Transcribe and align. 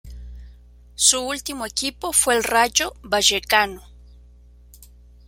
Su 0.95 1.21
último 1.21 1.63
equipo 1.67 2.11
fue 2.11 2.35
el 2.35 2.43
Rayo 2.43 2.95
Vallecano. 3.03 3.83